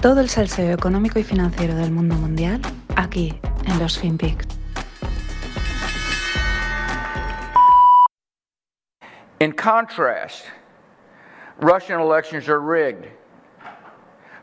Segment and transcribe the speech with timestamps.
[0.00, 2.60] Todo el salseo económico y financiero del mundo mundial
[2.94, 4.46] aquí en los FinPix.
[9.40, 10.44] In contrast,
[11.60, 13.08] Russian elections are rigged.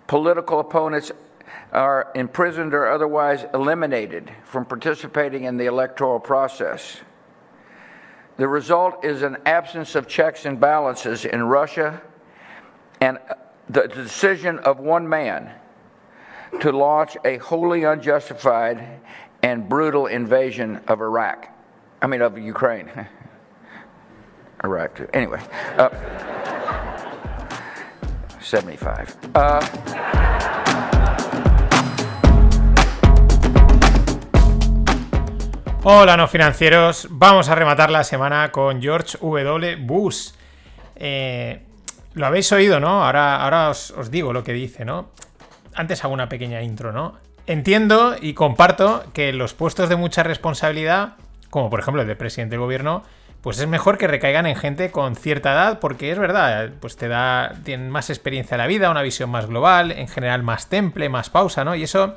[0.08, 1.14] Political opponents
[1.72, 6.98] are imprisoned or otherwise eliminated from participating in the electoral process.
[8.36, 12.02] The result is an absence of checks and balances in Russia
[13.00, 13.20] and
[13.70, 15.52] the decision of one man
[16.60, 19.02] to launch a wholly unjustified
[19.44, 21.50] and brutal invasion of Iraq.
[22.02, 22.90] I mean, of Ukraine.
[24.64, 25.08] Iraq, too.
[25.14, 25.42] Anyway,
[25.78, 25.90] uh,
[28.40, 29.18] 75.
[29.36, 29.62] Uh,
[35.88, 37.08] Hola, no financieros.
[37.12, 39.78] Vamos a rematar la semana con George W.
[39.86, 40.32] Bush.
[40.96, 41.62] Eh,
[42.16, 43.06] lo habéis oído, ¿no?
[43.06, 45.10] Ahora, ahora os, os digo lo que dice, ¿no?
[45.76, 47.18] Antes hago una pequeña intro, ¿no?
[47.46, 51.14] Entiendo y comparto que los puestos de mucha responsabilidad,
[51.50, 53.04] como por ejemplo el de presidente del gobierno,
[53.42, 57.08] pues es mejor que recaigan en gente con cierta edad, porque es verdad, pues te
[57.08, 61.10] da, tienen más experiencia de la vida, una visión más global, en general más temple,
[61.10, 61.76] más pausa, ¿no?
[61.76, 62.16] Y eso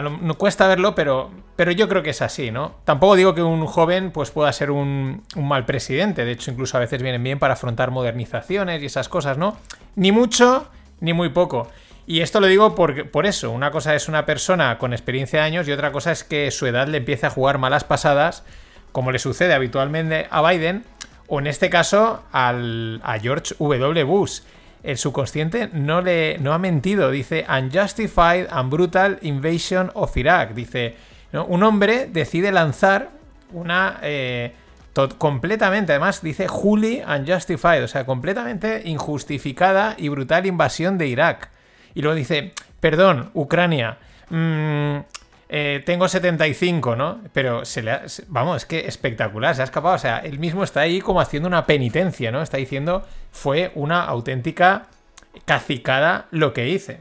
[0.00, 2.76] no cuesta verlo, pero, pero yo creo que es así, ¿no?
[2.84, 6.78] Tampoco digo que un joven pues pueda ser un, un mal presidente, de hecho incluso
[6.78, 9.58] a veces vienen bien para afrontar modernizaciones y esas cosas, ¿no?
[9.94, 10.68] Ni mucho
[11.00, 11.68] ni muy poco.
[12.06, 15.46] Y esto lo digo por, por eso, una cosa es una persona con experiencia de
[15.46, 18.44] años y otra cosa es que su edad le empiece a jugar malas pasadas,
[18.92, 20.84] como le sucede habitualmente a Biden,
[21.28, 24.04] o en este caso al, a George W.
[24.04, 24.40] Bush.
[24.82, 27.10] El subconsciente no le no ha mentido.
[27.10, 30.54] Dice Unjustified and Brutal Invasion of Iraq.
[30.54, 30.96] Dice,
[31.32, 33.10] un hombre decide lanzar
[33.52, 34.52] una eh,
[35.18, 41.50] completamente, además dice Juli Unjustified, o sea, completamente injustificada y brutal invasión de Irak.
[41.94, 43.98] Y luego dice, perdón, Ucrania.
[44.28, 44.98] mm,
[45.54, 47.20] eh, tengo 75, ¿no?
[47.34, 49.94] Pero se le ha- vamos, es que espectacular, se ha escapado.
[49.94, 52.40] O sea, él mismo está ahí como haciendo una penitencia, ¿no?
[52.40, 54.86] Está diciendo, fue una auténtica
[55.44, 57.00] cacicada lo que hice.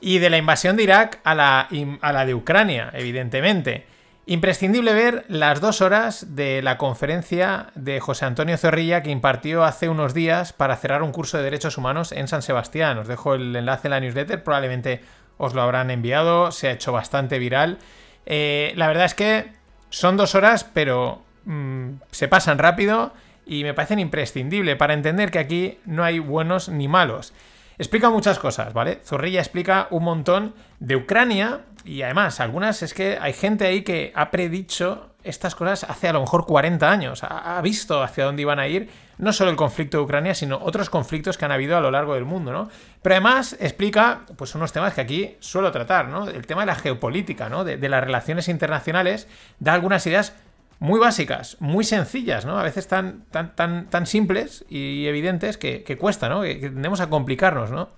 [0.00, 1.68] Y de la invasión de Irak a la,
[2.00, 3.86] a la de Ucrania, evidentemente.
[4.26, 9.88] Imprescindible ver las dos horas de la conferencia de José Antonio Zorrilla que impartió hace
[9.88, 12.96] unos días para cerrar un curso de derechos humanos en San Sebastián.
[12.98, 15.00] Os dejo el enlace en la newsletter, probablemente
[15.40, 17.78] os lo habrán enviado, se ha hecho bastante viral.
[18.26, 19.52] Eh, la verdad es que
[19.88, 23.14] son dos horas, pero mm, se pasan rápido
[23.46, 27.32] y me parecen imprescindibles para entender que aquí no hay buenos ni malos.
[27.80, 29.00] Explica muchas cosas, ¿vale?
[29.06, 34.12] Zorrilla explica un montón de Ucrania y además algunas es que hay gente ahí que
[34.14, 38.58] ha predicho estas cosas hace a lo mejor 40 años, ha, visto hacia dónde iban
[38.58, 41.80] a ir no solo el conflicto de Ucrania, sino otros conflictos que han habido a
[41.80, 42.68] lo largo del mundo, ¿no?
[43.00, 46.28] Pero además explica pues unos temas que aquí suelo tratar, ¿no?
[46.28, 47.64] El tema de la geopolítica, ¿no?
[47.64, 49.26] De, de las relaciones internacionales,
[49.58, 50.34] da algunas ideas
[50.80, 52.58] muy básicas, muy sencillas, ¿no?
[52.58, 56.40] A veces tan, tan, tan, tan simples y evidentes que, cuesta, ¿no?
[56.40, 57.90] Que, tendemos a complicarnos, ¿no?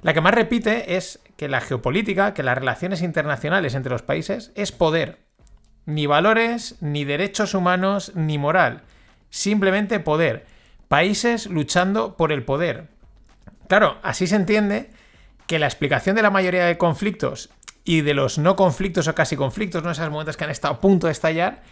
[0.00, 4.50] La que más repite es que la geopolítica, que las relaciones internacionales entre los países
[4.54, 5.18] es poder.
[5.84, 8.80] Ni valores, ni derechos humanos, ni moral.
[9.28, 10.46] Simplemente poder.
[10.88, 12.88] Países luchando por el poder.
[13.68, 14.90] Claro, así se entiende
[15.46, 17.50] que la explicación de la mayoría de conflictos
[17.84, 19.90] y de los no conflictos o casi conflictos, ¿no?
[19.90, 21.62] Esos momentos que han estado a punto de estallar,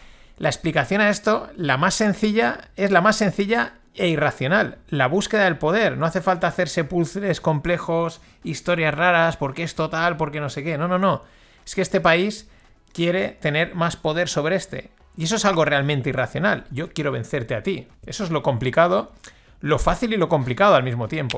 [0.41, 4.79] la explicación a esto, la más sencilla, es la más sencilla e irracional.
[4.89, 5.99] La búsqueda del poder.
[5.99, 10.79] No hace falta hacerse puzzles complejos, historias raras, porque es total, porque no sé qué.
[10.79, 11.21] No, no, no.
[11.63, 12.49] Es que este país
[12.91, 14.89] quiere tener más poder sobre este.
[15.15, 16.65] Y eso es algo realmente irracional.
[16.71, 17.87] Yo quiero vencerte a ti.
[18.07, 19.11] Eso es lo complicado,
[19.59, 21.37] lo fácil y lo complicado al mismo tiempo.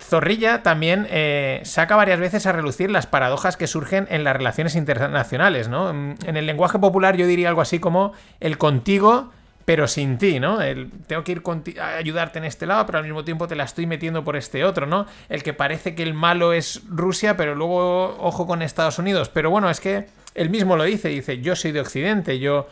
[0.00, 4.76] Zorrilla también eh, saca varias veces a relucir las paradojas que surgen en las relaciones
[4.76, 5.92] internacionales, ¿no?
[5.92, 9.32] Mm, En el lenguaje popular yo diría algo así como el contigo,
[9.64, 10.60] pero sin ti, ¿no?
[10.60, 11.42] El tengo que ir
[11.80, 14.64] a ayudarte en este lado, pero al mismo tiempo te la estoy metiendo por este
[14.64, 15.06] otro, ¿no?
[15.28, 19.28] El que parece que el malo es Rusia, pero luego ojo con Estados Unidos.
[19.28, 22.68] Pero bueno, es que él mismo lo dice, dice, yo soy de Occidente, yo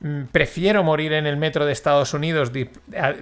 [0.00, 2.52] mm, prefiero morir en el metro de Estados Unidos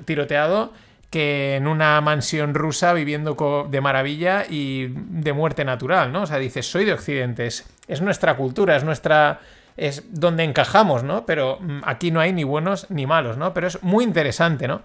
[0.05, 0.73] tiroteado
[1.15, 6.23] que en una mansión rusa viviendo de maravilla y de muerte natural, ¿no?
[6.23, 9.39] O sea, dices, soy de Occidente, es, es nuestra cultura, es nuestra...
[9.77, 11.25] es donde encajamos, ¿no?
[11.25, 13.55] Pero mm, aquí no hay ni buenos ni malos, ¿no?
[13.55, 14.83] Pero es muy interesante, ¿no?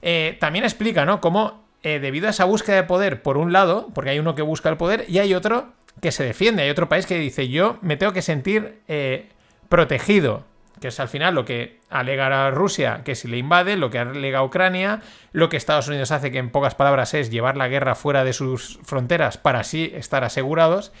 [0.00, 1.20] Eh, también explica, ¿no?
[1.20, 4.40] Cómo eh, debido a esa búsqueda de poder, por un lado, porque hay uno que
[4.40, 7.76] busca el poder y hay otro que se defiende, hay otro país que dice, yo
[7.82, 9.28] me tengo que sentir eh,
[9.68, 10.44] protegido.
[10.80, 14.42] Que es al final lo que alega Rusia, que si le invade, lo que alega
[14.42, 15.00] Ucrania,
[15.32, 18.32] lo que Estados Unidos hace, que en pocas palabras es llevar la guerra fuera de
[18.32, 20.92] sus fronteras para así estar asegurados.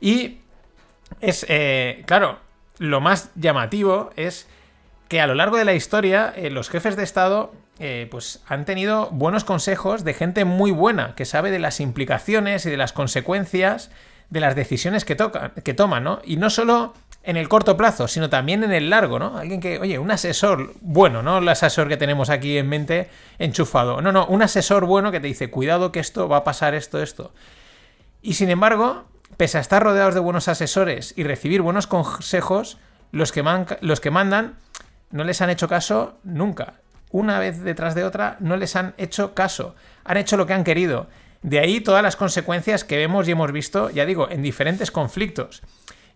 [0.00, 0.38] Y
[1.20, 2.38] es, eh, claro,
[2.78, 4.48] lo más llamativo es
[5.08, 8.64] que a lo largo de la historia eh, los jefes de Estado eh, pues han
[8.64, 12.92] tenido buenos consejos de gente muy buena, que sabe de las implicaciones y de las
[12.92, 13.90] consecuencias
[14.28, 16.20] de las decisiones que, tocan, que toman, ¿no?
[16.24, 19.36] Y no solo en el corto plazo, sino también en el largo, ¿no?
[19.36, 24.00] Alguien que, oye, un asesor bueno, no el asesor que tenemos aquí en mente enchufado,
[24.00, 27.02] no, no, un asesor bueno que te dice, cuidado que esto va a pasar esto,
[27.02, 27.32] esto.
[28.22, 29.04] Y sin embargo,
[29.36, 32.78] pese a estar rodeados de buenos asesores y recibir buenos consejos,
[33.12, 33.44] los que,
[33.80, 34.56] los que mandan
[35.10, 36.74] no les han hecho caso nunca
[37.10, 39.74] una vez detrás de otra, no les han hecho caso.
[40.04, 41.08] Han hecho lo que han querido.
[41.42, 45.62] De ahí todas las consecuencias que vemos y hemos visto, ya digo, en diferentes conflictos.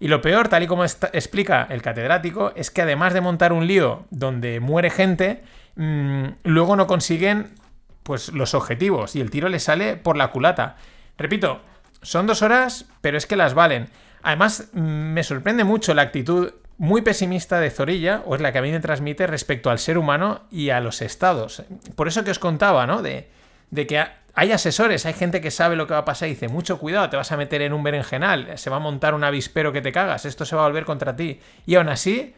[0.01, 3.67] Y lo peor, tal y como explica el catedrático, es que además de montar un
[3.67, 5.43] lío donde muere gente,
[5.77, 7.55] mm, luego no consiguen
[8.03, 10.77] pues los objetivos y el tiro les sale por la culata.
[11.17, 11.61] Repito,
[12.03, 13.89] son dos horas, pero es que las valen.
[14.23, 18.59] Además, mm, me sorprende mucho la actitud muy pesimista de Zorilla, o es la que
[18.59, 21.63] a mí me transmite respecto al ser humano y a los estados.
[21.95, 23.01] Por eso que os contaba, ¿no?
[23.01, 23.29] De,
[23.71, 26.49] de que hay asesores, hay gente que sabe lo que va a pasar y dice,
[26.49, 29.73] mucho cuidado, te vas a meter en un berenjenal, se va a montar un avispero
[29.73, 31.41] que te cagas, esto se va a volver contra ti.
[31.67, 32.35] Y aún así,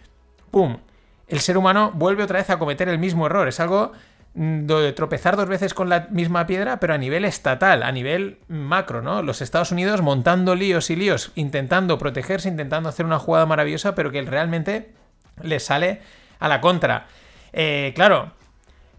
[0.50, 0.78] ¡pum!
[1.28, 3.48] El ser humano vuelve otra vez a cometer el mismo error.
[3.48, 3.93] Es algo
[4.38, 8.38] Mm, de tropezar dos veces con la misma piedra, pero a nivel estatal, a nivel
[8.49, 9.22] macro, ¿no?
[9.22, 14.10] Los Estados Unidos montando líos y líos, intentando protegerse, intentando hacer una jugada maravillosa, pero
[14.10, 14.92] que realmente
[15.42, 16.02] les sale
[16.38, 17.06] a la contra.
[17.54, 18.32] Eh, claro,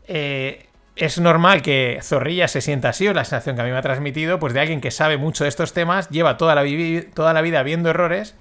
[0.08, 0.66] eh,
[0.98, 3.82] es normal que Zorrilla se sienta así, o la sensación que a mí me ha
[3.82, 6.64] transmitido, pues de alguien que sabe mucho de estos temas, lleva toda la,
[7.42, 8.36] vida viendo errores,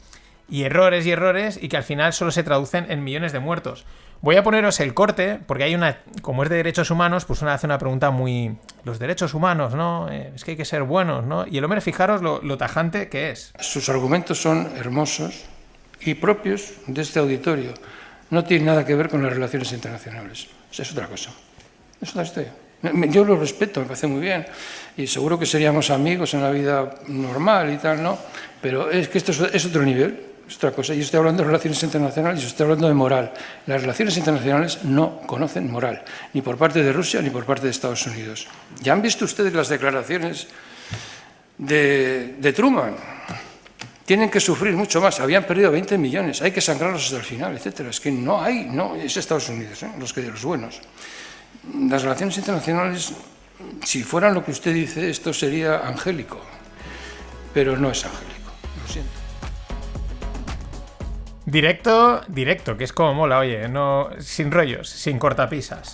[0.49, 3.85] y errores y errores, y que al final solo se traducen en millones de muertos.
[4.23, 7.55] Voy a poneros el corte, porque hay una, como es de derechos humanos, pues una
[7.55, 8.57] hace una pregunta muy...
[8.85, 10.11] Los derechos humanos, ¿no?
[10.11, 11.47] Eh, es que hay que ser buenos, ¿no?
[11.47, 13.53] Y el hombre, fijaros lo, tajante que es.
[13.61, 15.45] Sus argumentos son hermosos
[16.01, 17.75] y propios de este auditorio.
[18.31, 20.49] No tienen nada que ver con las relaciones internacionales.
[20.73, 21.31] es otra cosa.
[22.01, 22.53] Es otra historia.
[23.09, 24.47] Yo lo respeto, me parece muy bien.
[24.97, 28.19] Y seguro que seríamos amigos en la vida normal y tal, ¿no?
[28.61, 30.95] Pero es que esto es otro nivel es otra cosa.
[30.95, 33.33] Yo estoy hablando de relaciones internacionales, yo estoy hablando de moral.
[33.67, 36.03] Las relaciones internacionales no conocen moral,
[36.33, 38.47] ni por parte de Rusia ni por parte de Estados Unidos.
[38.81, 40.47] ¿Ya han visto ustedes las declaraciones
[41.59, 42.97] de, Truman?
[44.05, 45.19] Tienen que sufrir mucho más.
[45.19, 47.81] Habían perdido 20 millones, hay que sangrarlos hasta el final, etc.
[47.91, 49.91] Es que no hay, no, es Estados Unidos, ¿eh?
[49.99, 50.81] los que de los buenos.
[51.75, 53.13] Las relaciones internacionales,
[53.85, 56.41] si fueran lo que usted dice, esto sería angélico,
[57.53, 58.51] pero no es angélico,
[58.83, 59.11] lo siento.
[61.45, 65.93] Directo, directo, que es como mola, oye, no, sin rollos, sin cortapisas.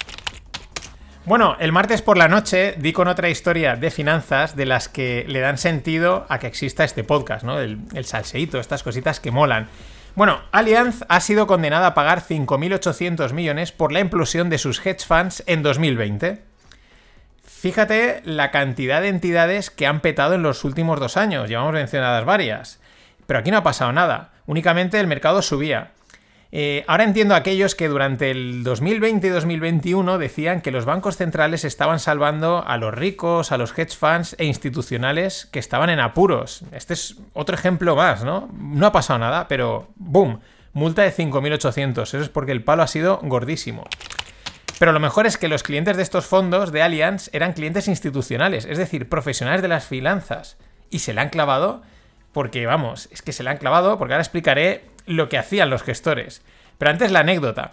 [1.25, 5.25] Bueno, el martes por la noche di con otra historia de finanzas de las que
[5.29, 7.61] le dan sentido a que exista este podcast, ¿no?
[7.61, 9.69] El, el salseíto, estas cositas que molan.
[10.15, 15.07] Bueno, Allianz ha sido condenada a pagar 5.800 millones por la implosión de sus hedge
[15.07, 16.43] funds en 2020.
[17.45, 22.25] Fíjate la cantidad de entidades que han petado en los últimos dos años, llevamos mencionadas
[22.25, 22.81] varias.
[23.27, 25.93] Pero aquí no ha pasado nada únicamente el mercado subía.
[26.55, 31.17] Eh, ahora entiendo a aquellos que durante el 2020 y 2021 decían que los bancos
[31.17, 35.99] centrales estaban salvando a los ricos, a los hedge funds e institucionales que estaban en
[35.99, 36.63] apuros.
[36.73, 38.51] Este es otro ejemplo más, ¿no?
[38.53, 40.41] No ha pasado nada, pero ¡boom!
[40.75, 42.03] Multa de 5.800.
[42.03, 43.85] Eso es porque el palo ha sido gordísimo.
[44.79, 48.67] Pero lo mejor es que los clientes de estos fondos de Allianz eran clientes institucionales,
[48.67, 50.59] es decir, profesionales de las finanzas.
[50.91, 51.83] Y se le han clavado
[52.33, 55.83] porque vamos, es que se le han clavado, porque ahora explicaré lo que hacían los
[55.83, 56.43] gestores.
[56.79, 57.73] Pero antes la anécdota.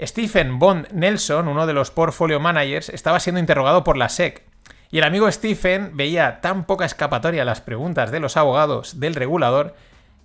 [0.00, 4.42] Stephen Bond Nelson, uno de los portfolio managers, estaba siendo interrogado por la SEC.
[4.90, 9.14] Y el amigo Stephen veía tan poca escapatoria a las preguntas de los abogados del
[9.14, 9.74] regulador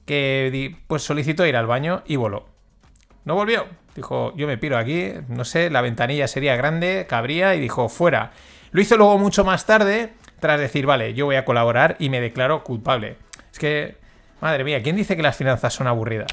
[0.06, 2.48] que pues solicitó ir al baño y voló.
[3.24, 3.66] No volvió.
[3.96, 8.32] Dijo, yo me piro aquí, no sé, la ventanilla sería grande, cabría y dijo, fuera.
[8.72, 12.22] Lo hizo luego mucho más tarde, tras decir, vale, yo voy a colaborar y me
[12.22, 13.18] declaro culpable.
[13.51, 13.98] Es que,
[14.41, 16.32] madre mía, ¿quién dice que las finanzas son aburridas?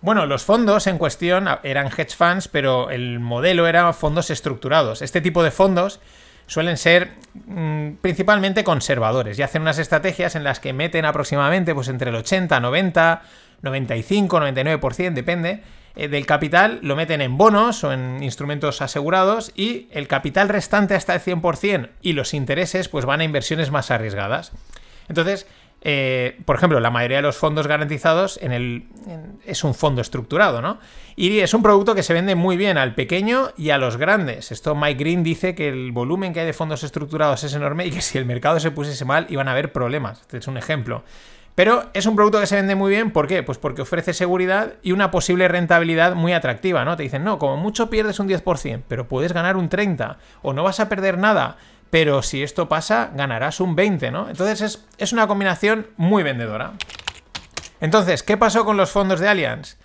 [0.00, 5.02] Bueno, los fondos en cuestión eran hedge funds, pero el modelo era fondos estructurados.
[5.02, 6.00] Este tipo de fondos
[6.46, 11.88] suelen ser mm, principalmente conservadores y hacen unas estrategias en las que meten aproximadamente pues,
[11.88, 13.22] entre el 80, 90,
[13.62, 15.62] 95, 99%, depende,
[15.96, 20.94] eh, del capital, lo meten en bonos o en instrumentos asegurados y el capital restante
[20.94, 24.52] hasta el 100% y los intereses pues van a inversiones más arriesgadas.
[25.08, 25.46] Entonces,
[25.88, 28.40] eh, por ejemplo, la mayoría de los fondos garantizados
[29.44, 30.80] es un fondo estructurado, ¿no?
[31.14, 34.50] Y es un producto que se vende muy bien al pequeño y a los grandes.
[34.50, 37.92] Esto Mike Green dice que el volumen que hay de fondos estructurados es enorme y
[37.92, 40.22] que si el mercado se pusiese mal iban a haber problemas.
[40.22, 41.04] Este es un ejemplo.
[41.54, 43.44] Pero es un producto que se vende muy bien, ¿por qué?
[43.44, 46.96] Pues porque ofrece seguridad y una posible rentabilidad muy atractiva, ¿no?
[46.96, 50.64] Te dicen, no, como mucho pierdes un 10%, pero puedes ganar un 30%, o no
[50.64, 51.56] vas a perder nada,
[51.90, 54.28] pero si esto pasa, ganarás un 20, ¿no?
[54.28, 56.72] Entonces es, una combinación muy vendedora.
[57.80, 59.76] Entonces, ¿qué pasó con los fondos de Allianz?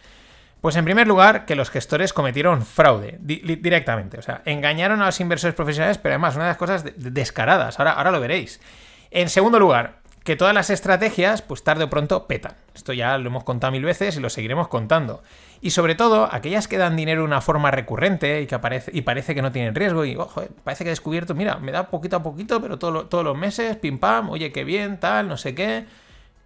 [0.62, 4.20] Pues en primer lugar, que los gestores cometieron fraude directamente.
[4.20, 7.80] O sea, engañaron a los inversores profesionales, pero además una de las cosas descaradas.
[7.80, 8.62] Ahora, ahora lo veréis.
[9.10, 12.54] En segundo lugar, que todas las estrategias, pues tarde o pronto petan.
[12.76, 15.24] Esto ya lo hemos contado mil veces y lo seguiremos contando.
[15.62, 19.02] Y sobre todo, aquellas que dan dinero de una forma recurrente y que aparece, y
[19.02, 22.18] parece que no tienen riesgo y, ojo, parece que he descubierto, mira, me da poquito
[22.18, 25.86] a poquito, pero todos los meses, pim pam, oye, qué bien, tal, no sé qué.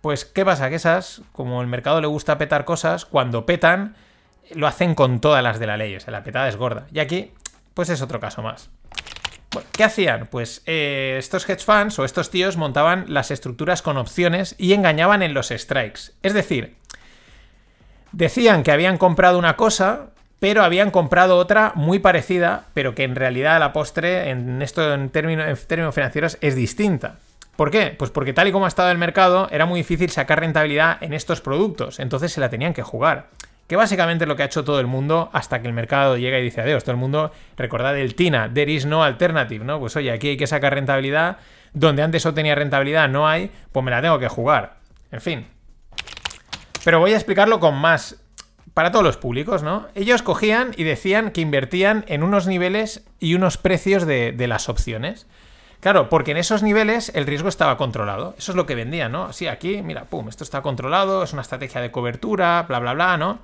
[0.01, 0.69] Pues, ¿qué pasa?
[0.69, 3.95] Que esas, como el mercado le gusta petar cosas, cuando petan,
[4.53, 6.87] lo hacen con todas las de la ley, o sea, la petada es gorda.
[6.93, 7.31] Y aquí,
[7.73, 8.69] pues es otro caso más.
[9.71, 10.27] ¿Qué hacían?
[10.27, 15.21] Pues eh, estos hedge funds o estos tíos montaban las estructuras con opciones y engañaban
[15.21, 16.11] en los strikes.
[16.23, 16.75] Es decir,
[18.11, 20.07] decían que habían comprado una cosa,
[20.39, 24.93] pero habían comprado otra muy parecida, pero que en realidad a la postre, en esto
[24.93, 27.17] en en términos financieros, es distinta.
[27.55, 27.95] ¿Por qué?
[27.97, 31.13] Pues porque tal y como ha estado el mercado, era muy difícil sacar rentabilidad en
[31.13, 33.29] estos productos, entonces se la tenían que jugar
[33.67, 36.39] que básicamente es lo que ha hecho todo el mundo hasta que el mercado llega
[36.39, 36.83] y dice adiós.
[36.83, 39.79] Todo el mundo, recordad el TINA, there is no alternative, ¿no?
[39.79, 41.37] Pues oye, aquí hay que sacar rentabilidad,
[41.73, 44.77] donde antes obtenía rentabilidad no hay, pues me la tengo que jugar.
[45.11, 45.47] En fin.
[46.83, 48.21] Pero voy a explicarlo con más
[48.75, 49.87] para todos los públicos, ¿no?
[49.95, 55.27] Ellos cogían y decían que invertían en unos niveles y unos precios de, las opciones.
[55.79, 58.35] Claro, porque en esos niveles el riesgo estaba controlado.
[58.37, 59.33] Eso es lo que vendían, ¿no?
[59.33, 63.17] Sí, aquí, mira, pum, esto está controlado, es una estrategia de cobertura, bla, bla, bla,
[63.17, 63.39] ¿no?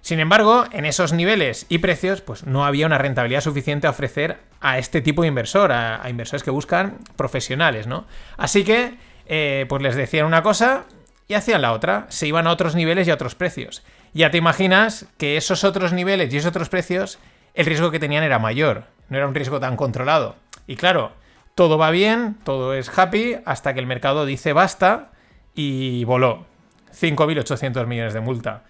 [0.00, 4.38] Sin embargo, en esos niveles y precios, pues no había una rentabilidad suficiente a ofrecer
[4.60, 8.06] a este tipo de inversor, a, inversores que buscan profesionales, ¿no?
[8.36, 8.96] Así que,
[9.26, 10.84] eh, pues les decían una cosa
[11.26, 13.82] y hacían la otra, se iban a otros niveles y a otros precios.
[14.14, 17.18] Ya te imaginas que esos otros niveles y esos otros precios,
[17.54, 20.36] el riesgo que tenían era mayor, no era un riesgo tan controlado.
[20.66, 21.12] Y claro,
[21.58, 25.10] todo va bien, todo es happy, hasta que el mercado dice basta
[25.56, 26.46] y voló.
[26.94, 28.62] 5.800 millones de multa.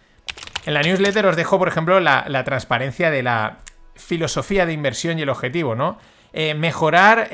[0.64, 3.58] En la newsletter os dejo, por ejemplo, la, transparencia de la
[3.94, 5.98] filosofía de inversión y el objetivo, ¿no?
[6.32, 7.28] Eh, mejorar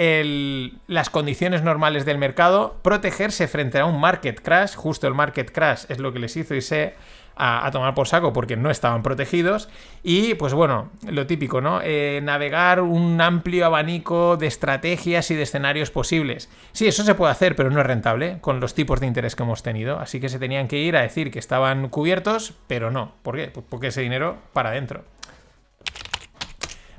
[0.88, 5.84] las condiciones normales del mercado, protegerse frente a un market crash, justo el market crash
[5.88, 6.94] es lo que les hizo y se
[7.36, 9.68] a, tomar por saco porque no estaban protegidos.
[10.02, 11.80] Y pues bueno, lo típico, ¿no?
[11.82, 16.48] Eh, navegar un amplio abanico de estrategias y de escenarios posibles.
[16.72, 19.42] Sí, eso se puede hacer, pero no es rentable con los tipos de interés que
[19.42, 19.98] hemos tenido.
[19.98, 23.14] Así que se tenían que ir a decir que estaban cubiertos, pero no.
[23.22, 23.48] ¿Por qué?
[23.48, 25.04] Pues porque ese dinero para adentro.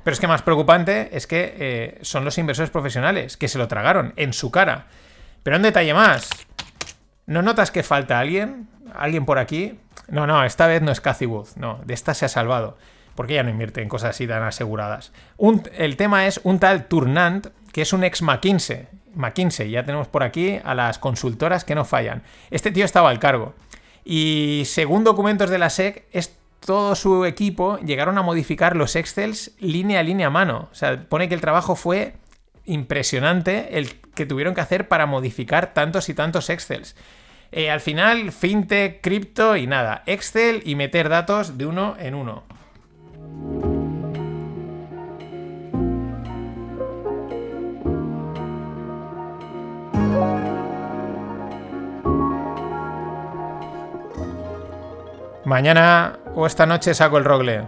[0.06, 3.66] Pero es que más preocupante es que eh, son los inversores profesionales que se lo
[3.66, 4.86] tragaron en su cara.
[5.42, 6.30] Pero un detalle más.
[7.26, 8.68] ¿No notas que falta alguien?
[8.94, 9.80] ¿Alguien por aquí?
[10.08, 11.26] No, no, esta vez no es Cathy.
[11.56, 12.78] No, de esta se ha salvado.
[13.14, 15.12] Porque ella no invierte en cosas así tan aseguradas.
[15.72, 18.88] el tema es un tal Turnant, que es un ex McKinsey.
[19.14, 22.22] McKinsey, ya tenemos por aquí a las consultoras que no fallan.
[22.50, 23.54] Este tío estaba al cargo.
[24.04, 29.52] Y según documentos de la SEC, es todo su equipo llegaron a modificar los Excels
[29.60, 30.68] línea a línea a mano.
[30.70, 32.14] O sea, pone que el trabajo fue
[32.64, 36.96] impresionante el que tuvieron que hacer para modificar tantos y tantos Excels.
[37.56, 42.42] Eh, al final, fintech, cripto y nada, Excel y meter datos de uno en uno.
[55.46, 57.62] Mañana o esta noche saco el rogle.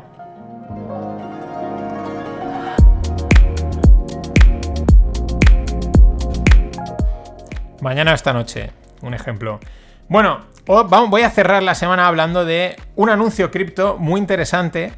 [7.81, 8.71] Mañana o esta noche
[9.03, 9.61] un ejemplo.
[10.09, 14.93] Bueno, voy a cerrar la semana hablando de un anuncio cripto muy interesante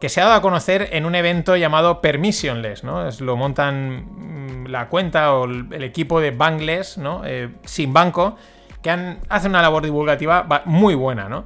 [0.00, 3.06] que se ha dado a conocer en un evento llamado Permissionless, ¿no?
[3.06, 7.22] Es, lo montan mm, la cuenta o el, equipo de Bankless, ¿no?
[7.24, 8.36] Eh, sin banco,
[8.82, 11.44] que han, hace una labor divulgativa muy buena, ¿no?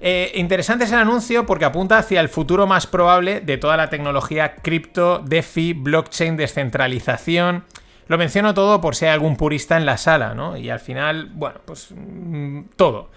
[0.00, 3.90] Eh, interesante es el anuncio porque apunta hacia el futuro más probable de toda la
[3.90, 7.64] tecnología cripto, DeFi, blockchain, descentralización,
[8.10, 10.56] lo menciono todo por si hay algún purista en la sala, ¿no?
[10.56, 13.08] Y al final, bueno, pues mm, todo.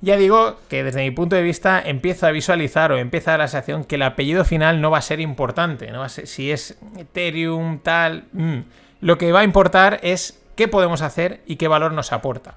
[0.00, 3.84] Ya digo que desde mi punto de vista empiezo a visualizar o empieza la sensación
[3.84, 6.08] que el apellido final no va a ser importante, ¿no?
[6.08, 8.24] Si es Ethereum, tal...
[8.32, 8.62] Mm.
[9.00, 12.56] Lo que va a importar es qué podemos hacer y qué valor nos aporta.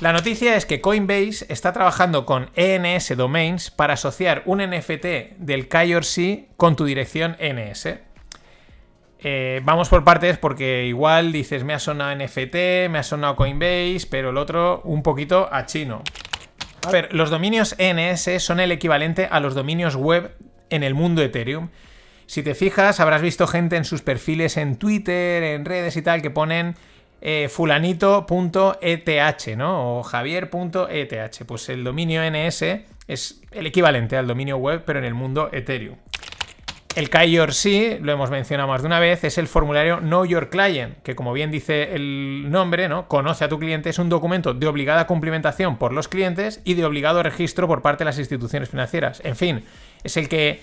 [0.00, 5.68] La noticia es que Coinbase está trabajando con ENS Domains para asociar un NFT del
[5.68, 7.98] KYC con tu dirección ENS.
[9.26, 14.06] Eh, vamos por partes porque igual dices, me ha sonado NFT, me ha sonado Coinbase,
[14.10, 16.02] pero el otro un poquito a chino.
[16.86, 20.36] A ver, los dominios ENS son el equivalente a los dominios web
[20.68, 21.70] en el mundo Ethereum.
[22.26, 26.20] Si te fijas, habrás visto gente en sus perfiles en Twitter, en redes y tal,
[26.20, 26.74] que ponen
[27.22, 30.00] eh, fulanito.eth, ¿no?
[30.00, 31.44] O javier.eth.
[31.46, 32.62] Pues el dominio NS
[33.08, 35.96] es el equivalente al dominio web, pero en el mundo Ethereum.
[36.94, 41.02] El KYC, lo hemos mencionado más de una vez, es el formulario Know Your Client,
[41.02, 43.08] que como bien dice el nombre, ¿no?
[43.08, 46.84] Conoce a tu cliente, es un documento de obligada cumplimentación por los clientes y de
[46.84, 49.20] obligado registro por parte de las instituciones financieras.
[49.24, 49.64] En fin,
[50.04, 50.60] es el que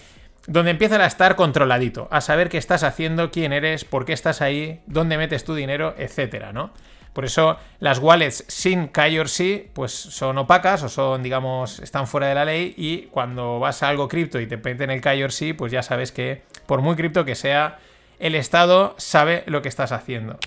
[0.48, 4.42] donde empieza a estar controladito, a saber qué estás haciendo, quién eres, por qué estás
[4.42, 6.72] ahí, dónde metes tu dinero, etcétera, ¿no?
[7.14, 12.36] Por eso las wallets sin KYC pues son opacas o son, digamos, están fuera de
[12.36, 15.84] la ley y cuando vas a algo cripto y te meten el KYC, pues ya
[15.84, 17.80] sabes que por muy cripto que sea,
[18.20, 20.38] el Estado sabe lo que estás haciendo.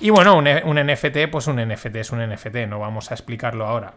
[0.00, 3.66] Y bueno, un, un NFT, pues un NFT es un NFT, no vamos a explicarlo
[3.66, 3.94] ahora.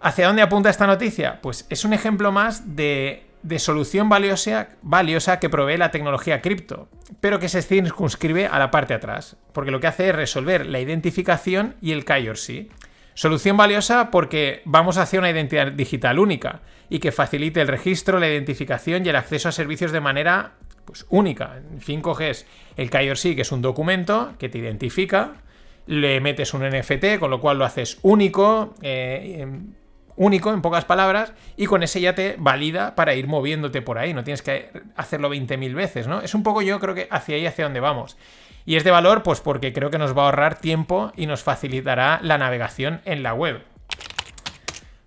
[0.00, 1.40] ¿Hacia dónde apunta esta noticia?
[1.42, 6.88] Pues es un ejemplo más de de solución valiosa, que provee la tecnología cripto,
[7.20, 10.66] pero que se circunscribe a la parte de atrás, porque lo que hace es resolver
[10.66, 12.70] la identificación y el KYC.
[13.14, 18.28] Solución valiosa porque vamos hacia una identidad digital única y que facilite el registro, la
[18.28, 20.52] identificación y el acceso a servicios de manera
[20.84, 21.56] pues, única.
[21.72, 25.34] En fin, coges el KYC, que es un documento que te identifica,
[25.86, 29.46] le metes un NFT, con lo cual lo haces único, eh,
[30.18, 34.12] único, en pocas palabras, y con ese ya te valida para ir moviéndote por ahí,
[34.12, 36.20] no tienes que hacerlo 20.000 veces, ¿no?
[36.20, 38.18] Es un poco yo creo que hacia ahí, hacia donde vamos.
[38.66, 41.42] Y es de valor, pues porque creo que nos va a ahorrar tiempo y nos
[41.42, 43.62] facilitará la navegación en la web.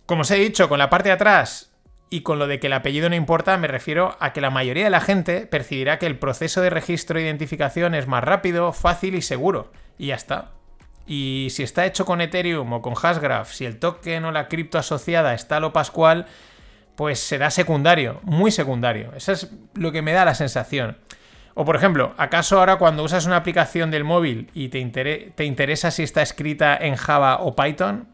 [0.07, 1.71] Como os he dicho, con la parte de atrás
[2.09, 4.85] y con lo de que el apellido no importa, me refiero a que la mayoría
[4.85, 9.15] de la gente percibirá que el proceso de registro e identificación es más rápido, fácil
[9.15, 9.71] y seguro.
[9.97, 10.51] Y ya está.
[11.07, 14.77] Y si está hecho con Ethereum o con Hashgraph, si el token o la cripto
[14.77, 16.27] asociada está a lo pascual,
[16.95, 19.11] pues será secundario, muy secundario.
[19.15, 20.97] Eso es lo que me da la sensación.
[21.53, 25.91] O por ejemplo, ¿acaso ahora cuando usas una aplicación del móvil y te, te interesa
[25.91, 28.07] si está escrita en Java o Python?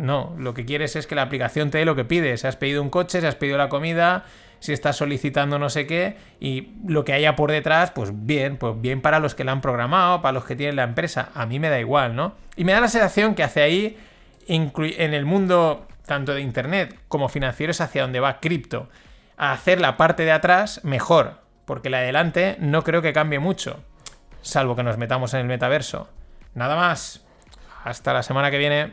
[0.00, 2.44] No, lo que quieres es que la aplicación te dé lo que pides.
[2.44, 4.24] Has pedido un coche, si has pedido la comida,
[4.62, 8.80] si estás solicitando no sé qué y lo que haya por detrás, pues bien, pues
[8.80, 11.58] bien para los que la han programado, para los que tienen la empresa, a mí
[11.58, 12.36] me da igual, ¿no?
[12.54, 13.98] Y me da la sensación que hacia ahí,
[14.46, 18.88] en el mundo tanto de Internet como financiero, es hacia donde va cripto,
[19.36, 23.40] a hacer la parte de atrás mejor, porque la de adelante no creo que cambie
[23.40, 23.82] mucho,
[24.42, 26.08] salvo que nos metamos en el metaverso.
[26.54, 27.24] Nada más.
[27.82, 28.92] Hasta la semana que viene.